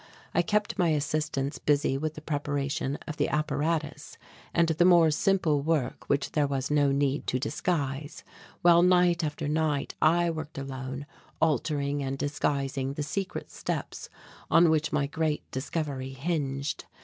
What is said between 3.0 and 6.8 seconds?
of the apparatus and the more simple work which there was